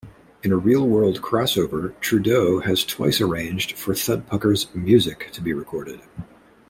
In 0.41 0.51
a 0.51 0.57
real-world 0.57 1.21
crossover, 1.21 1.93
Trudeau 2.01 2.61
has 2.61 2.83
twice 2.83 3.21
arranged 3.21 3.73
for 3.73 3.93
Thudpucker's 3.93 4.73
"music" 4.73 5.29
to 5.33 5.41
be 5.43 5.53
recorded. 5.53 6.01